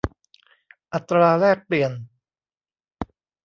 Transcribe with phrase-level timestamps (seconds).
[0.93, 1.91] อัตราแลกเปลี่ยน